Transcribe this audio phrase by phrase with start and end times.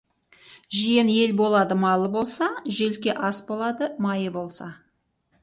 [0.77, 4.73] Жиен ел болады, малы болса, желке ас болады, майы болса.